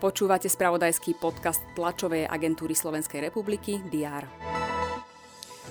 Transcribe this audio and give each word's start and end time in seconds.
Počúvate 0.00 0.48
spravodajský 0.48 1.20
podcast 1.20 1.60
tlačovej 1.76 2.24
agentúry 2.24 2.72
Slovenskej 2.72 3.20
republiky 3.20 3.84
DR. 3.92 4.24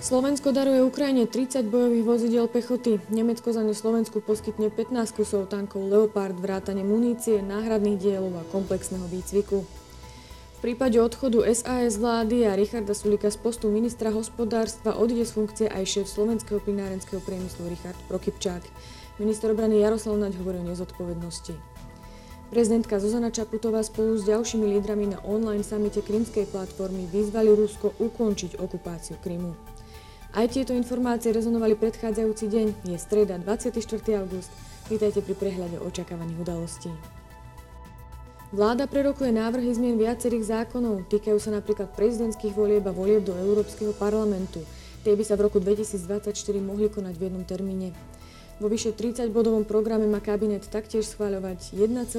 Slovensko 0.00 0.48
daruje 0.54 0.80
Ukrajine 0.80 1.28
30 1.28 1.68
bojových 1.68 2.06
vozidel 2.06 2.46
pechoty. 2.48 3.04
Nemecko 3.12 3.52
za 3.52 3.60
ne 3.60 3.76
Slovensku 3.76 4.24
poskytne 4.24 4.72
15 4.72 5.12
kusov 5.12 5.52
tankov 5.52 5.84
Leopard, 5.84 6.38
vrátane 6.40 6.80
munície, 6.80 7.44
náhradných 7.44 8.00
dielov 8.00 8.32
a 8.40 8.48
komplexného 8.48 9.04
výcviku. 9.12 9.79
V 10.60 10.68
prípade 10.68 11.00
odchodu 11.00 11.40
SAS 11.56 11.96
vlády 11.96 12.44
a 12.44 12.52
Richarda 12.52 12.92
Sulika 12.92 13.32
z 13.32 13.40
postu 13.40 13.72
ministra 13.72 14.12
hospodárstva 14.12 14.92
odíde 14.92 15.24
z 15.24 15.32
funkcie 15.32 15.66
aj 15.72 15.88
šéf 15.88 16.04
slovenského 16.04 16.60
plinárenského 16.60 17.16
priemyslu 17.24 17.64
Richard 17.72 17.96
Prokypčák. 18.12 18.60
Minister 19.16 19.56
obrany 19.56 19.80
Jaroslav 19.80 20.20
Naď 20.20 20.36
hovorí 20.36 20.60
o 20.60 20.68
nezodpovednosti. 20.68 21.56
Prezidentka 22.52 23.00
Zuzana 23.00 23.32
Čaputová 23.32 23.80
spolu 23.80 24.20
s 24.20 24.28
ďalšími 24.28 24.68
lídrami 24.76 25.16
na 25.16 25.24
online 25.24 25.64
samite 25.64 26.04
Krymskej 26.04 26.44
platformy 26.52 27.08
vyzvali 27.08 27.56
Rusko 27.56 27.96
ukončiť 27.96 28.60
okupáciu 28.60 29.16
Krymu. 29.16 29.56
Aj 30.36 30.44
tieto 30.44 30.76
informácie 30.76 31.32
rezonovali 31.32 31.72
predchádzajúci 31.72 32.44
deň, 32.52 32.66
je 32.84 33.00
streda 33.00 33.40
24. 33.40 33.80
august. 34.20 34.52
Vítajte 34.92 35.24
pri 35.24 35.40
prehľade 35.40 35.80
očakávaných 35.80 36.36
udalostí. 36.44 36.92
Vláda 38.50 38.90
prerokuje 38.90 39.30
návrhy 39.30 39.70
zmien 39.70 39.94
viacerých 39.94 40.50
zákonov, 40.50 41.06
týkajú 41.06 41.38
sa 41.38 41.54
napríklad 41.54 41.94
prezidentských 41.94 42.50
volieb 42.50 42.82
a 42.82 42.90
volieb 42.90 43.22
do 43.22 43.30
Európskeho 43.30 43.94
parlamentu. 43.94 44.66
Tie 45.06 45.14
by 45.14 45.22
sa 45.22 45.38
v 45.38 45.46
roku 45.46 45.62
2024 45.62 46.34
mohli 46.58 46.90
konať 46.90 47.14
v 47.14 47.22
jednom 47.30 47.46
termíne. 47.46 47.94
Vo 48.58 48.66
vyše 48.66 48.90
30-bodovom 48.90 49.62
programe 49.62 50.10
má 50.10 50.18
kabinet 50.18 50.66
taktiež 50.66 51.06
schváľovať 51.14 51.78
1,12 51.78 52.10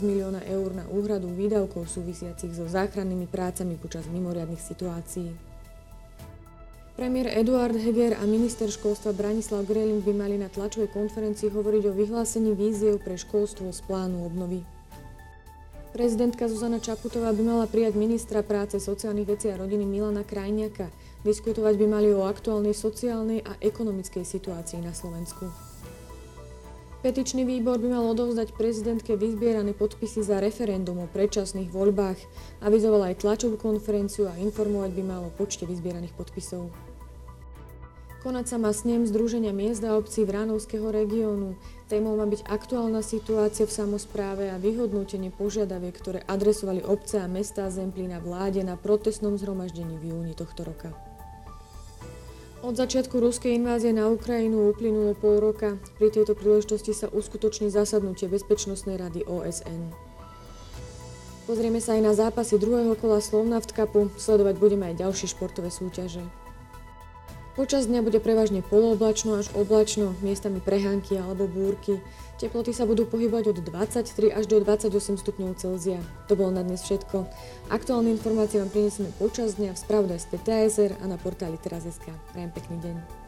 milióna 0.00 0.40
eur 0.48 0.72
na 0.72 0.88
úhradu 0.88 1.28
výdavkov 1.28 1.84
súvisiacich 1.84 2.56
so 2.56 2.64
záchrannými 2.64 3.28
prácami 3.28 3.76
počas 3.76 4.08
mimoriadnych 4.08 4.64
situácií. 4.64 5.36
Premiér 6.96 7.28
Eduard 7.36 7.76
Heger 7.76 8.16
a 8.16 8.24
minister 8.24 8.72
školstva 8.72 9.12
Branislav 9.12 9.68
Grelin 9.68 10.00
by 10.00 10.12
mali 10.16 10.40
na 10.40 10.48
tlačovej 10.48 10.88
konferencii 10.96 11.52
hovoriť 11.52 11.82
o 11.90 11.92
vyhlásení 11.92 12.56
víziev 12.56 13.04
pre 13.04 13.20
školstvo 13.20 13.68
z 13.68 13.84
plánu 13.84 14.24
obnovy. 14.24 14.64
Prezidentka 15.94 16.50
Zuzana 16.50 16.82
Čaputová 16.82 17.30
by 17.30 17.42
mala 17.46 17.70
prijať 17.70 17.94
ministra 17.94 18.42
práce, 18.42 18.82
sociálnych 18.82 19.30
vecí 19.30 19.46
a 19.46 19.54
rodiny 19.54 19.86
Milana 19.86 20.26
Krajniaka. 20.26 20.90
Diskutovať 21.22 21.78
by 21.78 21.86
mali 21.86 22.10
o 22.10 22.26
aktuálnej 22.26 22.74
sociálnej 22.74 23.46
a 23.46 23.54
ekonomickej 23.62 24.26
situácii 24.26 24.82
na 24.82 24.90
Slovensku. 24.90 25.46
Petičný 27.06 27.46
výbor 27.46 27.78
by 27.78 27.94
mal 27.94 28.10
odovzdať 28.10 28.58
prezidentke 28.58 29.14
vyzbierané 29.14 29.70
podpisy 29.70 30.26
za 30.26 30.42
referendum 30.42 30.98
o 30.98 31.06
predčasných 31.06 31.70
voľbách, 31.70 32.18
avizoval 32.66 33.14
aj 33.14 33.22
tlačovú 33.22 33.54
konferenciu 33.54 34.26
a 34.26 34.34
informovať 34.34 34.90
by 34.98 35.02
mal 35.06 35.22
o 35.22 35.30
počte 35.30 35.62
vyzbieraných 35.62 36.16
podpisov. 36.18 36.74
Konať 38.24 38.46
sa 38.48 38.56
má 38.56 38.72
snem 38.72 39.04
Združenia 39.04 39.52
miest 39.52 39.84
a 39.84 40.00
obcí 40.00 40.24
Vránovského 40.24 40.88
regiónu. 40.88 41.60
Témou 41.92 42.16
má 42.16 42.24
byť 42.24 42.48
aktuálna 42.48 43.04
situácia 43.04 43.68
v 43.68 43.76
samozpráve 43.76 44.48
a 44.48 44.56
vyhodnotenie 44.56 45.28
požiadaviek, 45.28 45.92
ktoré 45.92 46.24
adresovali 46.24 46.80
obce 46.88 47.20
a 47.20 47.28
mestá 47.28 47.68
Zemplína 47.68 48.24
vláde 48.24 48.64
na 48.64 48.80
protestnom 48.80 49.36
zhromaždení 49.36 50.00
v 50.00 50.16
júni 50.16 50.32
tohto 50.32 50.64
roka. 50.64 50.96
Od 52.64 52.72
začiatku 52.72 53.20
ruskej 53.20 53.60
invázie 53.60 53.92
na 53.92 54.08
Ukrajinu 54.08 54.72
uplynulo 54.72 55.12
pol 55.12 55.36
roka. 55.36 55.76
Pri 56.00 56.08
tejto 56.08 56.32
príležitosti 56.32 56.96
sa 56.96 57.12
uskutoční 57.12 57.68
zasadnutie 57.68 58.24
Bezpečnostnej 58.32 58.96
rady 58.96 59.28
OSN. 59.28 59.92
Pozrieme 61.44 61.76
sa 61.76 61.92
aj 61.92 62.00
na 62.00 62.16
zápasy 62.16 62.56
druhého 62.56 62.96
kola 62.96 63.20
Slovnaft 63.20 63.76
Cupu, 63.76 64.08
sledovať 64.16 64.56
budeme 64.56 64.88
aj 64.88 65.04
ďalšie 65.04 65.28
športové 65.28 65.68
súťaže. 65.68 66.24
Počas 67.54 67.86
dňa 67.86 68.02
bude 68.02 68.18
prevažne 68.18 68.66
polooblačno 68.66 69.38
až 69.38 69.46
oblačno, 69.54 70.18
miestami 70.26 70.58
prehánky 70.58 71.14
alebo 71.14 71.46
búrky. 71.46 72.02
Teploty 72.42 72.74
sa 72.74 72.82
budú 72.82 73.06
pohybovať 73.06 73.54
od 73.54 73.58
23 73.62 74.34
až 74.34 74.50
do 74.50 74.58
28 74.58 74.90
stupňov 75.22 75.54
Celzia. 75.54 76.02
To 76.26 76.34
bolo 76.34 76.50
na 76.50 76.66
dnes 76.66 76.82
všetko. 76.82 77.30
Aktuálne 77.70 78.10
informácie 78.10 78.58
vám 78.58 78.74
prinesieme 78.74 79.14
počas 79.22 79.54
dňa 79.54 79.70
v 79.70 79.82
spravodajstve 79.86 80.34
TSR 80.42 80.98
a 80.98 81.04
na 81.06 81.14
portáli 81.14 81.54
teraz.sk. 81.62 82.10
Prajem 82.34 82.50
pekný 82.50 82.76
deň. 82.82 83.23